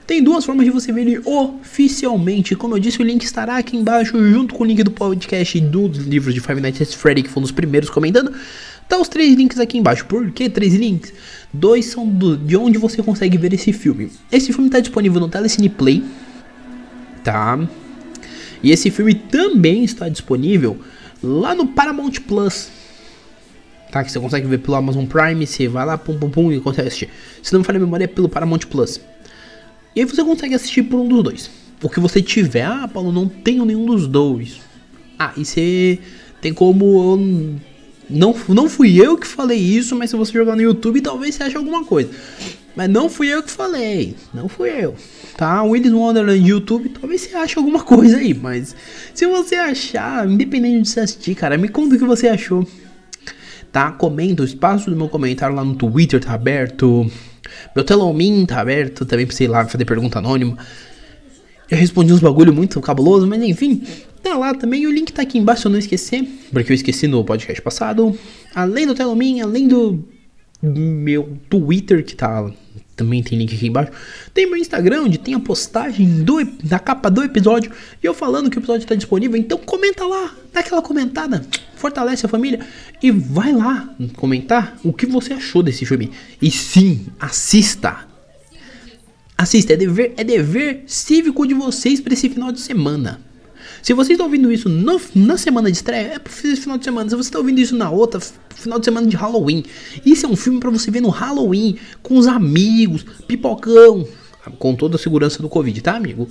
Tem 0.05 0.21
duas 0.21 0.43
formas 0.43 0.65
de 0.65 0.71
você 0.71 0.91
ver 0.91 1.01
ele 1.01 1.21
oficialmente. 1.25 2.55
Como 2.55 2.75
eu 2.75 2.79
disse, 2.79 3.01
o 3.01 3.05
link 3.05 3.23
estará 3.23 3.57
aqui 3.57 3.77
embaixo, 3.77 4.17
junto 4.31 4.53
com 4.53 4.63
o 4.63 4.67
link 4.67 4.83
do 4.83 4.91
podcast 4.91 5.59
dos 5.61 5.97
livros 5.99 6.33
de 6.33 6.41
Five 6.41 6.59
Nights 6.59 6.81
at 6.81 6.95
Freddy, 6.97 7.23
que 7.23 7.29
foi 7.29 7.39
um 7.39 7.43
dos 7.43 7.51
primeiros 7.51 7.89
comentando. 7.89 8.33
Tá 8.87 8.99
os 8.99 9.07
três 9.07 9.33
links 9.35 9.59
aqui 9.59 9.77
embaixo. 9.77 10.05
Por 10.05 10.29
que 10.31 10.49
três 10.49 10.73
links? 10.73 11.13
Dois 11.53 11.85
são 11.85 12.07
do, 12.07 12.35
de 12.35 12.57
onde 12.57 12.77
você 12.77 13.01
consegue 13.01 13.37
ver 13.37 13.53
esse 13.53 13.71
filme. 13.71 14.11
Esse 14.31 14.51
filme 14.51 14.67
está 14.67 14.79
disponível 14.79 15.21
no 15.21 15.29
Telecine 15.29 15.69
Play, 15.69 16.03
tá? 17.23 17.57
E 18.61 18.71
esse 18.71 18.91
filme 18.91 19.13
também 19.13 19.83
está 19.83 20.09
disponível 20.09 20.79
lá 21.23 21.55
no 21.55 21.67
Paramount 21.67 22.13
Plus. 22.27 22.69
Tá? 23.91 24.03
Que 24.03 24.11
você 24.11 24.19
consegue 24.19 24.47
ver 24.47 24.57
pelo 24.57 24.75
Amazon 24.75 25.05
Prime, 25.05 25.45
você 25.45 25.67
vai 25.67 25.85
lá, 25.85 25.97
pum 25.97 26.17
pum 26.17 26.29
pum 26.29 26.51
e 26.51 26.59
consegue 26.59 26.87
assistir. 26.87 27.09
Se 27.41 27.53
não 27.53 27.59
me 27.59 27.65
falha 27.65 27.77
a 27.77 27.79
memória, 27.79 28.05
é 28.05 28.07
pelo 28.07 28.27
Paramount 28.27 28.61
Plus. 28.69 28.99
E 29.95 30.01
aí 30.01 30.05
você 30.05 30.23
consegue 30.23 30.55
assistir 30.55 30.83
por 30.83 30.99
um 30.99 31.07
dos 31.07 31.23
dois. 31.23 31.49
O 31.81 31.89
que 31.89 31.99
você 31.99 32.21
tiver, 32.21 32.63
ah, 32.63 32.89
Paulo, 32.91 33.11
não 33.11 33.27
tenho 33.27 33.65
nenhum 33.65 33.85
dos 33.85 34.07
dois. 34.07 34.61
Ah, 35.19 35.33
e 35.37 35.45
você 35.45 35.99
tem 36.41 36.53
como. 36.53 37.59
Não, 38.09 38.35
não 38.49 38.69
fui 38.69 38.99
eu 38.99 39.17
que 39.17 39.27
falei 39.27 39.59
isso, 39.59 39.95
mas 39.95 40.09
se 40.09 40.15
você 40.15 40.33
jogar 40.33 40.55
no 40.55 40.61
YouTube, 40.61 41.01
talvez 41.01 41.35
você 41.35 41.43
ache 41.43 41.57
alguma 41.57 41.83
coisa. 41.85 42.09
Mas 42.75 42.89
não 42.89 43.07
fui 43.07 43.27
eu 43.27 43.43
que 43.43 43.51
falei, 43.51 44.15
não 44.33 44.49
fui 44.49 44.69
eu. 44.69 44.95
Tá? 45.37 45.61
Willis 45.61 45.93
Wonderland 45.93 46.47
YouTube, 46.47 46.89
talvez 46.89 47.21
você 47.21 47.35
ache 47.35 47.57
alguma 47.57 47.81
coisa 47.85 48.17
aí. 48.17 48.33
Mas 48.33 48.75
se 49.13 49.25
você 49.27 49.55
achar, 49.55 50.27
independente 50.27 50.81
de 50.81 50.89
você 50.89 50.99
assistir, 51.01 51.35
cara, 51.35 51.57
me 51.57 51.67
conta 51.67 51.95
o 51.95 51.99
que 51.99 52.05
você 52.05 52.27
achou. 52.27 52.67
Tá? 53.71 53.91
Comenta, 53.91 54.41
o 54.41 54.45
espaço 54.45 54.89
do 54.89 54.95
meu 54.95 55.07
comentário 55.07 55.55
lá 55.55 55.63
no 55.63 55.75
Twitter 55.75 56.19
tá 56.19 56.33
aberto. 56.33 57.09
Meu 57.75 57.83
Telomin 57.83 58.45
tá 58.45 58.61
aberto 58.61 59.05
também 59.05 59.25
pra, 59.25 59.35
sei 59.35 59.47
lá, 59.47 59.65
fazer 59.65 59.85
pergunta 59.85 60.19
anônima. 60.19 60.57
Eu 61.69 61.77
respondi 61.77 62.13
uns 62.13 62.19
bagulho 62.19 62.53
muito 62.53 62.79
cabuloso, 62.81 63.25
mas 63.25 63.41
enfim, 63.41 63.83
tá 64.21 64.37
lá 64.37 64.53
também. 64.53 64.85
O 64.85 64.91
link 64.91 65.11
tá 65.11 65.21
aqui 65.21 65.37
embaixo 65.37 65.67
eu 65.67 65.71
não 65.71 65.79
esquecer, 65.79 66.23
porque 66.51 66.71
eu 66.71 66.75
esqueci 66.75 67.07
no 67.07 67.23
podcast 67.23 67.61
passado. 67.61 68.17
Além 68.53 68.85
do 68.85 68.93
Telomin, 68.93 69.41
além 69.41 69.67
do 69.67 70.03
meu 70.61 71.37
Twitter, 71.49 72.05
que 72.05 72.15
tá 72.15 72.51
também 72.95 73.23
tem 73.23 73.37
link 73.37 73.55
aqui 73.55 73.67
embaixo. 73.67 73.91
Tem 74.33 74.45
meu 74.45 74.57
Instagram, 74.57 75.03
onde 75.03 75.17
tem 75.17 75.33
a 75.33 75.39
postagem 75.39 76.23
do, 76.23 76.43
da 76.63 76.79
capa 76.79 77.09
do 77.09 77.23
episódio. 77.23 77.71
E 78.01 78.05
eu 78.05 78.13
falando 78.13 78.49
que 78.49 78.57
o 78.57 78.59
episódio 78.59 78.83
está 78.83 78.95
disponível. 78.95 79.37
Então 79.37 79.57
comenta 79.57 80.05
lá, 80.05 80.33
dá 80.51 80.59
aquela 80.59 80.81
comentada, 80.81 81.43
fortalece 81.75 82.25
a 82.25 82.29
família. 82.29 82.59
E 83.01 83.09
vai 83.11 83.51
lá 83.51 83.93
comentar 84.15 84.77
o 84.83 84.93
que 84.93 85.05
você 85.05 85.33
achou 85.33 85.63
desse 85.63 85.85
filme. 85.85 86.11
E 86.41 86.51
sim, 86.51 87.07
assista. 87.19 88.07
Assista, 89.35 89.73
é 89.73 89.77
dever, 89.77 90.13
é 90.15 90.23
dever 90.23 90.83
cívico 90.85 91.47
de 91.47 91.53
vocês 91.53 91.99
para 91.99 92.13
esse 92.13 92.29
final 92.29 92.51
de 92.51 92.61
semana. 92.61 93.19
Se 93.83 93.91
você 93.91 94.13
está 94.13 94.23
ouvindo 94.23 94.49
isso 94.49 94.69
no, 94.69 94.99
na 95.13 95.37
semana 95.37 95.69
de 95.69 95.75
estreia, 95.75 96.13
é 96.13 96.19
pro 96.19 96.31
final 96.31 96.77
de 96.77 96.85
semana. 96.85 97.09
Se 97.09 97.17
você 97.17 97.27
está 97.27 97.37
ouvindo 97.37 97.59
isso 97.59 97.75
na 97.75 97.91
outra, 97.91 98.21
final 98.55 98.79
de 98.79 98.85
semana 98.85 99.05
de 99.05 99.17
Halloween. 99.17 99.65
Isso 100.05 100.25
é 100.25 100.29
um 100.29 100.37
filme 100.37 100.57
para 100.57 100.69
você 100.69 100.89
ver 100.89 101.01
no 101.01 101.09
Halloween, 101.09 101.77
com 102.01 102.17
os 102.17 102.25
amigos, 102.25 103.05
pipocão. 103.27 104.07
Com 104.57 104.73
toda 104.73 104.95
a 104.95 104.99
segurança 104.99 105.41
do 105.41 105.49
Covid, 105.49 105.81
tá, 105.81 105.97
amigo? 105.97 106.29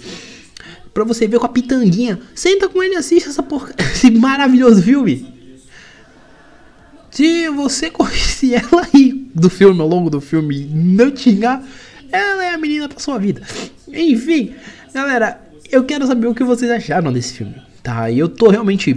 Pra 0.95 1.05
você 1.05 1.29
ver 1.29 1.39
com 1.39 1.45
a 1.45 1.51
pitanguinha. 1.51 2.19
Senta 2.35 2.71
com 2.71 2.83
ele 2.83 2.95
e 2.95 2.97
assiste 2.97 3.29
essa 3.29 3.43
porca, 3.43 3.75
esse 3.85 4.11
maravilhoso 4.11 4.83
filme. 4.83 5.31
Se 7.11 7.51
você 7.51 7.91
conhece 7.91 8.55
ela 8.55 8.89
aí 8.95 9.13
do 9.35 9.51
filme, 9.51 9.79
ao 9.79 9.89
longo 9.89 10.09
do 10.09 10.23
filme, 10.23 10.65
não 10.73 11.11
tinha, 11.11 11.63
ela 12.11 12.45
é 12.47 12.55
a 12.55 12.59
menina 12.59 12.89
pra 12.89 12.99
sua 12.99 13.19
vida. 13.19 13.43
Enfim, 13.89 14.55
galera, 14.95 15.52
eu 15.73 15.83
quero 15.85 16.07
saber 16.07 16.27
o 16.27 16.35
que 16.35 16.45
vocês 16.45 16.71
acharam 16.71 17.11
desse 17.11 17.33
filme. 17.33 17.55
Tá, 17.83 18.09
e 18.11 18.19
eu 18.19 18.29
tô 18.29 18.49
realmente 18.49 18.95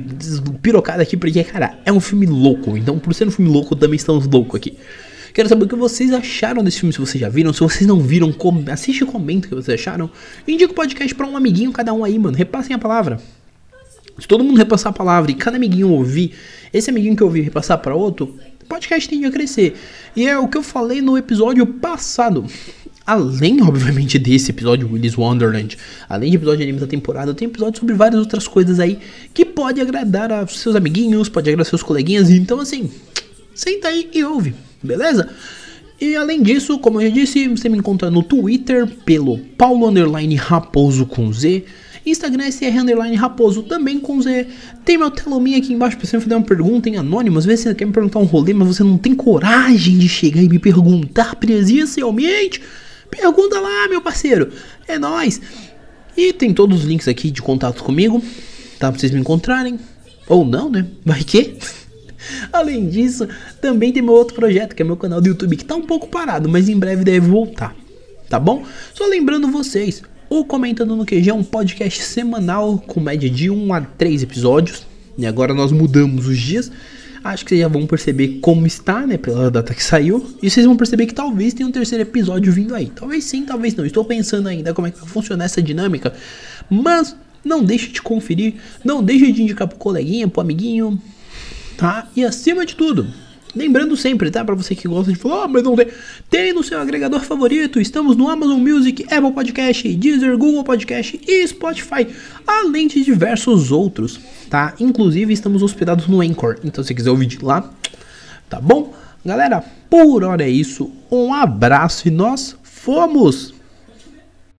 pirocado 0.61 1.01
aqui 1.01 1.17
porque, 1.17 1.43
cara, 1.43 1.79
é 1.85 1.91
um 1.91 1.99
filme 1.99 2.27
louco. 2.27 2.77
Então, 2.77 2.99
por 2.99 3.15
ser 3.15 3.27
um 3.27 3.31
filme 3.31 3.49
louco, 3.49 3.75
também 3.75 3.95
estamos 3.95 4.27
loucos 4.27 4.57
aqui. 4.57 4.77
Quero 5.33 5.49
saber 5.49 5.65
o 5.65 5.67
que 5.67 5.75
vocês 5.75 6.13
acharam 6.13 6.63
desse 6.63 6.79
filme, 6.81 6.93
se 6.93 6.99
vocês 6.99 7.19
já 7.19 7.27
viram. 7.27 7.51
Se 7.51 7.61
vocês 7.61 7.87
não 7.87 7.99
viram, 7.99 8.31
com... 8.31 8.63
assiste 8.71 9.01
e 9.01 9.05
comenta 9.05 9.47
o 9.47 9.49
que 9.49 9.55
vocês 9.55 9.79
acharam. 9.79 10.09
Indica 10.47 10.71
o 10.71 10.75
podcast 10.75 11.15
pra 11.15 11.25
um 11.25 11.35
amiguinho 11.35 11.71
cada 11.71 11.93
um 11.93 12.03
aí, 12.03 12.19
mano. 12.19 12.37
Repassem 12.37 12.75
a 12.75 12.79
palavra. 12.79 13.19
Se 14.19 14.27
todo 14.27 14.43
mundo 14.43 14.57
repassar 14.57 14.91
a 14.91 14.93
palavra 14.93 15.31
e 15.31 15.33
cada 15.33 15.57
amiguinho 15.57 15.89
ouvir, 15.89 16.33
esse 16.71 16.89
amiguinho 16.89 17.15
que 17.15 17.23
ouvir 17.23 17.41
repassar 17.41 17.79
para 17.79 17.95
outro, 17.95 18.37
o 18.63 18.65
podcast 18.65 19.09
tende 19.09 19.25
a 19.25 19.31
crescer. 19.31 19.75
E 20.15 20.27
é 20.27 20.37
o 20.37 20.47
que 20.47 20.57
eu 20.57 20.63
falei 20.63 21.01
no 21.01 21.17
episódio 21.17 21.65
passado. 21.65 22.45
Além, 23.05 23.61
obviamente, 23.61 24.17
desse 24.17 24.49
episódio 24.49 24.91
Willy's 24.91 25.15
Wonderland, 25.15 25.77
além 26.09 26.31
de 26.31 26.37
episódio 26.37 26.57
de 26.57 26.63
anime 26.63 26.79
da 26.79 26.87
temporada, 26.87 27.35
tem 27.35 27.47
episódio 27.47 27.79
sobre 27.79 27.93
várias 27.93 28.19
outras 28.19 28.47
coisas 28.47 28.79
aí 28.79 28.97
que 29.31 29.45
pode 29.45 29.79
agradar 29.79 30.31
a 30.31 30.47
seus 30.47 30.75
amiguinhos, 30.75 31.29
pode 31.29 31.47
agradar 31.47 31.67
seus 31.67 31.83
coleguinhas. 31.83 32.31
Então, 32.31 32.59
assim, 32.59 32.89
senta 33.53 33.89
aí 33.89 34.09
e 34.11 34.23
ouve, 34.23 34.55
beleza? 34.81 35.29
E 36.01 36.15
além 36.15 36.41
disso, 36.41 36.79
como 36.79 36.99
eu 36.99 37.07
já 37.07 37.13
disse, 37.13 37.47
você 37.47 37.69
me 37.69 37.77
encontra 37.77 38.09
no 38.09 38.23
Twitter 38.23 38.87
pelo 39.05 39.37
Paulo 39.37 39.87
Underline 39.87 40.35
Raposo 40.35 41.05
com 41.05 41.31
Z. 41.31 41.63
Instagram 42.05 42.45
é 42.45 42.51
SR 42.51 42.79
Underline 42.81 43.15
Raposo 43.15 43.63
também 43.63 43.99
com 43.99 44.19
Z. 44.19 44.47
Tem 44.83 44.97
meu 44.97 45.11
telominha 45.11 45.59
aqui 45.59 45.73
embaixo 45.73 45.95
pra 45.95 46.05
você 46.05 46.17
me 46.17 46.23
fazer 46.23 46.35
uma 46.35 46.43
pergunta 46.43 46.89
em 46.89 46.97
anônimo. 46.97 47.37
Às 47.37 47.45
vezes 47.45 47.63
você 47.63 47.75
quer 47.75 47.85
me 47.85 47.93
perguntar 47.93 48.19
um 48.19 48.25
rolê, 48.25 48.53
mas 48.53 48.67
você 48.67 48.83
não 48.83 48.97
tem 48.97 49.13
coragem 49.13 49.97
de 49.97 50.09
chegar 50.09 50.41
e 50.41 50.49
me 50.49 50.59
perguntar 50.59 51.35
presencialmente. 51.35 52.61
Pergunta 53.09 53.59
lá, 53.59 53.87
meu 53.87 54.01
parceiro. 54.01 54.51
É 54.87 54.97
nós. 54.99 55.41
E 56.15 56.31
tem 56.33 56.53
todos 56.53 56.79
os 56.79 56.85
links 56.85 57.07
aqui 57.07 57.29
de 57.29 57.41
contato 57.41 57.83
comigo, 57.83 58.23
tá? 58.79 58.91
Pra 58.91 58.99
vocês 58.99 59.11
me 59.11 59.19
encontrarem. 59.19 59.79
Ou 60.27 60.45
não, 60.45 60.69
né? 60.69 60.85
Vai 61.05 61.23
que? 61.23 61.57
Além 62.51 62.89
disso, 62.89 63.27
também 63.61 63.91
tem 63.91 64.01
meu 64.01 64.13
outro 64.13 64.35
projeto, 64.35 64.75
que 64.75 64.81
é 64.81 64.85
meu 64.85 64.97
canal 64.97 65.21
do 65.21 65.27
YouTube, 65.27 65.55
que 65.55 65.65
tá 65.65 65.75
um 65.75 65.81
pouco 65.81 66.07
parado, 66.07 66.49
mas 66.49 66.69
em 66.69 66.77
breve 66.77 67.03
deve 67.03 67.27
voltar. 67.27 67.75
Tá 68.29 68.39
bom? 68.39 68.63
Só 68.93 69.05
lembrando 69.05 69.47
vocês, 69.49 70.01
o 70.29 70.43
Comentando 70.43 70.95
no 70.95 71.05
QG 71.05 71.29
é 71.29 71.33
um 71.33 71.43
podcast 71.43 72.01
semanal 72.01 72.79
com 72.79 72.99
média 72.99 73.29
de 73.29 73.49
1 73.49 73.73
a 73.73 73.81
3 73.81 74.23
episódios. 74.23 74.87
E 75.17 75.25
agora 75.25 75.53
nós 75.53 75.71
mudamos 75.71 76.27
os 76.27 76.37
dias. 76.37 76.71
Acho 77.25 77.43
que 77.43 77.49
vocês 77.49 77.61
já 77.61 77.67
vão 77.67 77.87
perceber 77.87 78.37
como 78.39 78.67
está, 78.67 79.07
né? 79.07 79.17
Pela 79.17 79.49
data 79.49 79.73
que 79.73 79.83
saiu. 79.83 80.23
E 80.43 80.47
vocês 80.47 80.63
vão 80.63 80.77
perceber 80.77 81.07
que 81.07 81.13
talvez 81.15 81.55
tenha 81.55 81.67
um 81.67 81.71
terceiro 81.71 82.03
episódio 82.03 82.53
vindo 82.53 82.75
aí. 82.75 82.91
Talvez 82.95 83.23
sim, 83.23 83.43
talvez 83.43 83.73
não. 83.73 83.83
Estou 83.83 84.05
pensando 84.05 84.47
ainda 84.47 84.75
como 84.75 84.85
é 84.85 84.91
que 84.91 84.99
vai 84.99 85.09
funcionar 85.09 85.45
essa 85.45 85.59
dinâmica. 85.59 86.13
Mas 86.69 87.17
não 87.43 87.63
deixe 87.63 87.87
de 87.87 87.99
conferir. 87.99 88.53
Não 88.83 89.01
deixe 89.03 89.31
de 89.31 89.41
indicar 89.41 89.67
pro 89.67 89.75
coleguinha, 89.75 90.27
pro 90.27 90.41
amiguinho. 90.41 91.01
Tá? 91.75 92.07
E 92.15 92.23
acima 92.23 92.63
de 92.63 92.75
tudo, 92.75 93.07
Lembrando 93.55 93.95
sempre, 93.95 94.29
tá? 94.29 94.43
Para 94.43 94.53
você 94.53 94.75
que 94.75 94.85
gosta 94.85 95.13
de 95.13 95.17
falar, 95.17 95.45
oh, 95.45 95.47
mas 95.47 95.63
não 95.63 95.77
tem. 95.77 95.87
Tem 96.29 96.51
no 96.51 96.61
seu 96.61 96.77
agregador 96.77 97.21
favorito. 97.21 97.79
Estamos 97.79 98.17
no 98.17 98.27
Amazon 98.27 98.59
Music, 98.59 99.05
Apple 99.09 99.31
Podcast, 99.31 99.95
Deezer, 99.95 100.37
Google 100.37 100.63
Podcast 100.63 101.21
e 101.25 101.47
Spotify, 101.47 102.05
além 102.45 102.87
de 102.87 103.05
diversos 103.05 103.71
outros, 103.71 104.19
tá? 104.49 104.73
Inclusive 104.79 105.33
estamos 105.33 105.63
hospedados 105.63 106.07
no 106.07 106.21
Anchor. 106.21 106.57
Então 106.63 106.83
se 106.83 106.93
quiser 106.93 107.09
ouvir 107.09 107.25
de 107.25 107.43
lá, 107.43 107.69
tá 108.49 108.59
bom? 108.61 108.93
Galera, 109.25 109.63
por 109.89 110.23
hora 110.23 110.43
é 110.43 110.49
isso. 110.49 110.91
Um 111.11 111.33
abraço 111.33 112.07
e 112.07 112.11
nós 112.11 112.55
fomos! 112.61 113.54